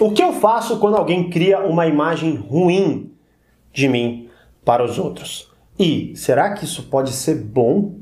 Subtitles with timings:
[0.00, 3.12] O que eu faço quando alguém cria uma imagem ruim
[3.72, 4.28] de mim
[4.64, 5.50] para os outros?
[5.76, 7.96] E será que isso pode ser bom?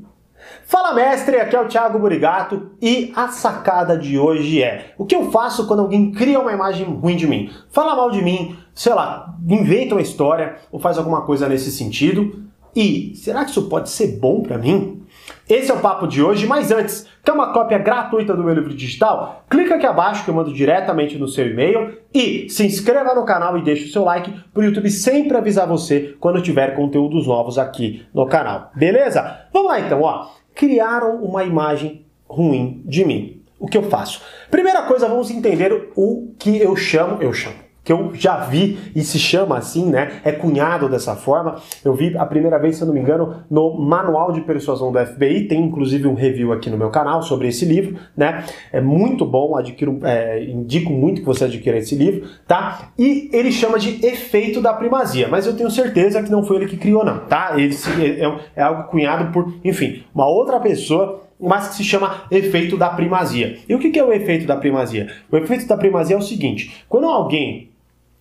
[0.67, 5.15] Fala mestre, aqui é o Thiago Burigato e a sacada de hoje é: o que
[5.15, 7.49] eu faço quando alguém cria uma imagem ruim de mim?
[7.71, 12.43] Fala mal de mim, sei lá, inventa uma história ou faz alguma coisa nesse sentido.
[12.75, 15.01] E será que isso pode ser bom para mim?
[15.49, 18.73] Esse é o papo de hoje, mas antes, quer uma cópia gratuita do meu livro
[18.73, 19.45] digital?
[19.49, 23.57] Clica aqui abaixo que eu mando diretamente no seu e-mail e se inscreva no canal
[23.57, 27.57] e deixe o seu like para o YouTube sempre avisar você quando tiver conteúdos novos
[27.57, 28.71] aqui no canal.
[28.75, 29.47] Beleza?
[29.53, 30.27] Vamos lá então, ó.
[30.53, 33.41] Criaram uma imagem ruim de mim.
[33.59, 34.21] O que eu faço?
[34.51, 39.01] Primeira coisa, vamos entender o que eu chamo, eu chamo que eu já vi e
[39.01, 40.19] se chama assim, né?
[40.25, 41.55] É cunhado dessa forma.
[41.85, 44.99] Eu vi a primeira vez, se eu não me engano, no Manual de Persuasão do
[44.99, 45.47] FBI.
[45.47, 48.43] Tem inclusive um review aqui no meu canal sobre esse livro, né?
[48.73, 52.91] É muito bom, adquiro, é, indico muito que você adquira esse livro, tá?
[52.99, 56.67] E ele chama de efeito da primazia, mas eu tenho certeza que não foi ele
[56.67, 57.53] que criou, não, tá?
[57.55, 62.75] Ele é, é algo cunhado por, enfim, uma outra pessoa mas que se chama efeito
[62.75, 63.59] da primazia.
[63.69, 65.07] E o que é o efeito da primazia?
[65.31, 67.69] O efeito da primazia é o seguinte: quando alguém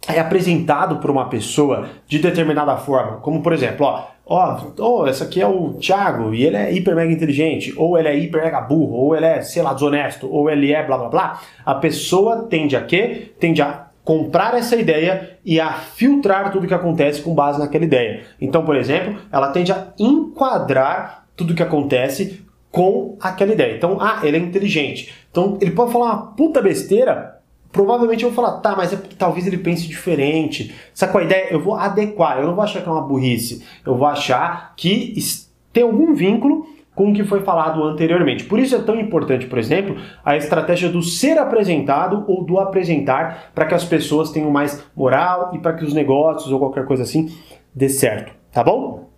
[0.09, 5.25] é apresentado por uma pessoa de determinada forma, como por exemplo, ó, ó, oh, essa
[5.25, 8.61] aqui é o Thiago e ele é hiper mega inteligente, ou ele é hiper mega
[8.61, 12.45] burro, ou ele é, sei lá, desonesto, ou ele é blá blá blá, a pessoa
[12.45, 13.33] tende a quê?
[13.39, 18.23] Tende a comprar essa ideia e a filtrar tudo que acontece com base naquela ideia.
[18.41, 23.75] Então, por exemplo, ela tende a enquadrar tudo que acontece com aquela ideia.
[23.75, 25.13] Então, ah, ele é inteligente.
[25.31, 27.36] Então, ele pode falar uma puta besteira
[27.77, 30.75] provavelmente eu vou falar, tá, mas é, talvez ele pense diferente.
[30.95, 33.63] Só com a ideia, eu vou adequar, eu não vou achar que é uma burrice,
[33.85, 35.15] eu vou achar que
[35.73, 38.45] tem algum vínculo com o que foi falado anteriormente.
[38.45, 43.51] Por isso é tão importante, por exemplo, a estratégia do ser apresentado ou do apresentar
[43.55, 47.03] para que as pessoas tenham mais moral e para que os negócios ou qualquer coisa
[47.03, 47.31] assim
[47.75, 49.11] dê certo, tá bom?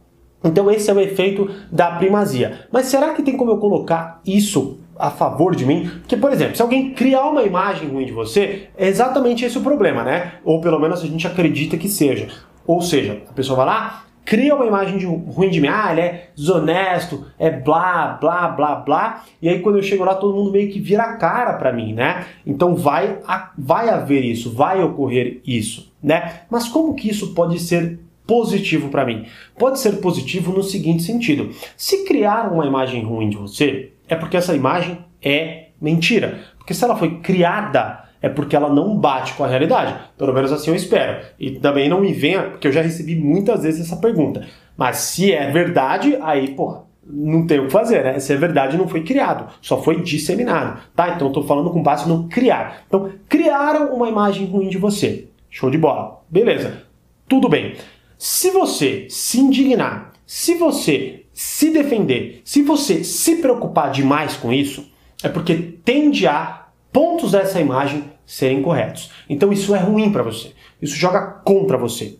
[0.42, 2.66] Então esse é o efeito da primazia.
[2.72, 5.90] Mas será que tem como eu colocar isso a favor de mim.
[6.00, 9.62] Porque, por exemplo, se alguém criar uma imagem ruim de você, é exatamente esse o
[9.62, 10.34] problema, né?
[10.44, 12.28] Ou pelo menos a gente acredita que seja.
[12.66, 16.02] Ou seja, a pessoa vai lá, cria uma imagem de, ruim de mim, ah, ele
[16.02, 20.52] é desonesto, é blá, blá, blá, blá, e aí quando eu chego lá todo mundo
[20.52, 22.26] meio que vira a cara para mim, né?
[22.46, 23.20] Então vai,
[23.56, 26.40] vai haver isso, vai ocorrer isso, né?
[26.50, 29.24] Mas como que isso pode ser positivo para mim?
[29.58, 34.36] Pode ser positivo no seguinte sentido: se criar uma imagem ruim de você, é porque
[34.36, 36.40] essa imagem é mentira.
[36.58, 39.94] Porque se ela foi criada, é porque ela não bate com a realidade.
[40.16, 41.24] Pelo menos assim eu espero.
[41.38, 44.46] E também não me venha, porque eu já recebi muitas vezes essa pergunta.
[44.76, 48.18] Mas se é verdade, aí, porra, não tem o que fazer, né?
[48.18, 51.10] Se é verdade, não foi criado, só foi disseminado, tá?
[51.10, 52.82] Então tô falando com base no criar.
[52.86, 55.26] Então, criaram uma imagem ruim de você.
[55.50, 56.20] Show de bola.
[56.28, 56.82] Beleza.
[57.26, 57.74] Tudo bem.
[58.18, 64.84] Se você se indignar, se você se defender, se você se preocupar demais com isso,
[65.22, 69.10] é porque tende a pontos dessa imagem serem corretos.
[69.30, 70.52] Então isso é ruim para você.
[70.82, 72.18] Isso joga contra você.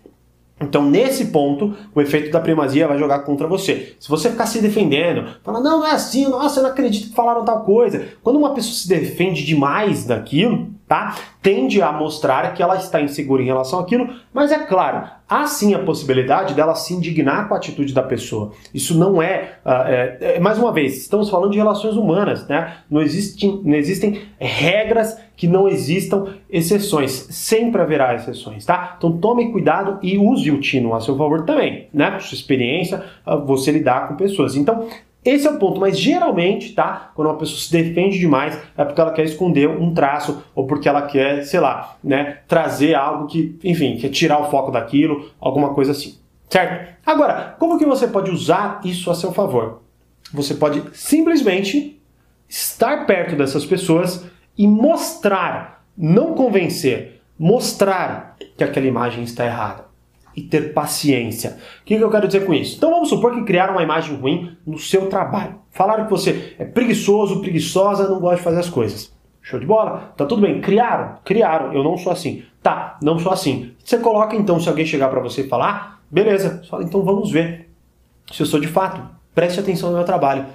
[0.61, 3.95] Então, nesse ponto, o efeito da primazia vai jogar contra você.
[4.01, 7.15] Se você ficar se defendendo, falar, não, não é assim, nossa, eu não acredito que
[7.15, 8.09] falaram tal coisa.
[8.23, 11.15] Quando uma pessoa se defende demais daquilo, tá?
[11.43, 15.75] Tende a mostrar que ela está insegura em relação àquilo, mas é claro, há sim
[15.75, 18.53] a possibilidade dela se indignar com a atitude da pessoa.
[18.73, 22.79] Isso não é, uh, é, é, mais uma vez, estamos falando de relações humanas, né?
[22.91, 27.13] Não existem, não existem regras que não existam exceções.
[27.31, 28.97] Sempre haverá exceções, tá?
[28.97, 32.19] Então tome cuidado e use o tino a seu favor também, né?
[32.19, 34.57] Sua experiência, uh, você lidar com pessoas.
[34.57, 34.89] Então
[35.25, 37.11] esse é o ponto, mas geralmente, tá?
[37.15, 40.89] Quando uma pessoa se defende demais, é porque ela quer esconder um traço ou porque
[40.89, 45.75] ela quer, sei lá, né, trazer algo que, enfim, quer tirar o foco daquilo, alguma
[45.75, 46.17] coisa assim.
[46.49, 46.95] Certo?
[47.05, 49.83] Agora, como que você pode usar isso a seu favor?
[50.33, 52.01] Você pode simplesmente
[52.49, 54.25] estar perto dessas pessoas
[54.57, 59.88] e mostrar, não convencer, mostrar que aquela imagem está errada
[60.39, 61.59] e ter paciência.
[61.81, 62.77] O que eu quero dizer com isso?
[62.77, 65.57] Então vamos supor que criaram uma imagem ruim no seu trabalho.
[65.73, 69.13] Falaram que você é preguiçoso, preguiçosa, não gosta de fazer as coisas.
[69.43, 70.13] Show de bola?
[70.17, 70.61] Tá tudo bem.
[70.61, 71.73] Criaram, criaram.
[71.73, 72.45] Eu não sou assim.
[72.63, 73.73] Tá, não sou assim.
[73.83, 76.61] Você coloca então, se alguém chegar para você e falar, beleza.
[76.63, 77.69] Você fala, então vamos ver
[78.31, 79.03] se eu sou de fato.
[79.35, 80.47] Preste atenção no meu trabalho.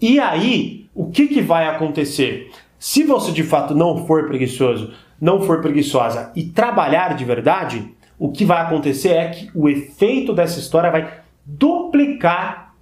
[0.00, 2.50] E aí, o que, que vai acontecer?
[2.78, 8.30] Se você de fato não for preguiçoso, não for preguiçosa e trabalhar de verdade, o
[8.30, 11.10] que vai acontecer é que o efeito dessa história vai
[11.42, 12.74] duplicar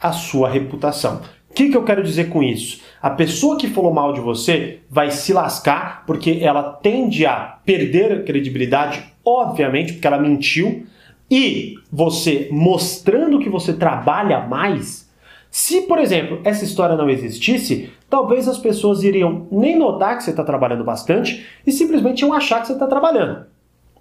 [0.00, 1.22] a sua reputação.
[1.48, 2.82] O que, que eu quero dizer com isso?
[3.00, 8.12] A pessoa que falou mal de você vai se lascar porque ela tende a perder
[8.12, 10.84] a credibilidade, obviamente, porque ela mentiu.
[11.30, 15.08] E você mostrando que você trabalha mais,
[15.48, 20.30] se, por exemplo, essa história não existisse, talvez as pessoas iriam nem notar que você
[20.30, 23.51] está trabalhando bastante e simplesmente iam achar que você está trabalhando.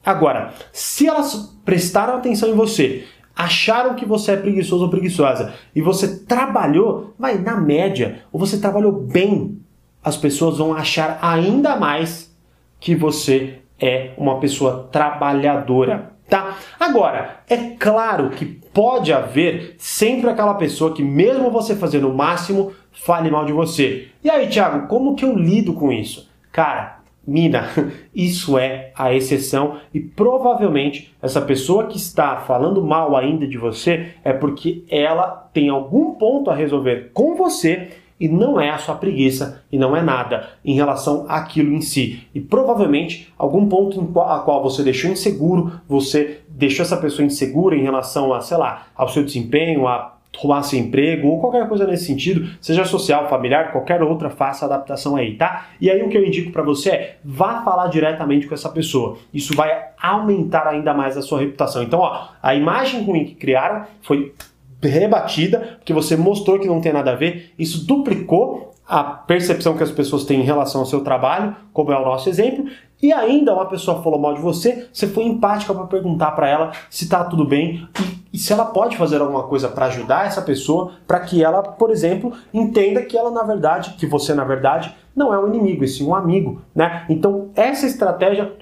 [0.06, 3.06] Agora, se elas prestaram atenção em você,
[3.36, 8.60] acharam que você é preguiçoso ou preguiçosa e você trabalhou, vai na média, ou você
[8.60, 9.60] trabalhou bem,
[10.04, 12.36] as pessoas vão achar ainda mais
[12.80, 16.12] que você é uma pessoa trabalhadora.
[16.28, 16.58] Tá?
[16.80, 22.72] Agora, é claro que pode haver sempre aquela pessoa que, mesmo você fazendo o máximo,
[22.92, 24.08] fale mal de você.
[24.24, 26.30] E aí, Thiago, como que eu lido com isso?
[26.52, 27.70] Cara, Mina,
[28.16, 34.14] isso é a exceção e provavelmente essa pessoa que está falando mal ainda de você
[34.24, 37.90] é porque ela tem algum ponto a resolver com você
[38.20, 42.28] e não é a sua preguiça e não é nada em relação àquilo em si.
[42.36, 47.26] E provavelmente algum ponto em qual, a qual você deixou inseguro, você deixou essa pessoa
[47.26, 51.68] insegura em relação a, sei lá, ao seu desempenho, a roubar seu emprego ou qualquer
[51.68, 55.68] coisa nesse sentido, seja social, familiar, qualquer outra, faça adaptação aí, tá?
[55.80, 59.18] E aí o que eu indico para você é vá falar diretamente com essa pessoa.
[59.34, 61.84] Isso vai aumentar ainda mais a sua reputação.
[61.84, 64.34] Então, ó, a imagem ruim que criaram foi
[64.82, 69.84] rebatida, porque você mostrou que não tem nada a ver, isso duplicou a percepção que
[69.84, 72.66] as pessoas têm em relação ao seu trabalho, como é o nosso exemplo,
[73.02, 76.72] e ainda uma pessoa falou mal de você, você foi empática para perguntar para ela
[76.90, 80.42] se está tudo bem e, e, se ela pode fazer alguma coisa para ajudar essa
[80.42, 84.96] pessoa, para que ela, por exemplo, entenda que ela na verdade, que você na verdade
[85.16, 87.06] não é um inimigo, e sim um amigo, né?
[87.10, 88.54] Então, essa estratégia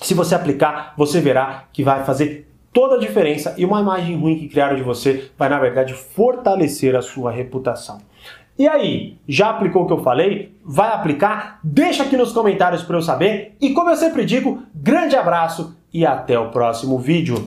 [0.00, 4.38] se você aplicar, você verá que vai fazer toda a diferença e uma imagem ruim
[4.38, 7.98] que criaram de você vai, na verdade, fortalecer a sua reputação.
[8.58, 10.52] E aí, já aplicou o que eu falei?
[10.64, 11.60] Vai aplicar?
[11.62, 13.54] Deixa aqui nos comentários para eu saber.
[13.60, 17.36] E como eu sempre digo, grande abraço e até o próximo vídeo.